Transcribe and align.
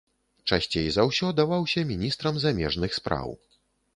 Часцей 0.51 0.87
за 0.93 1.03
ўсё 1.09 1.29
даваўся 1.41 1.83
міністрам 1.91 2.41
замежных 2.45 2.95
спраў. 3.01 3.29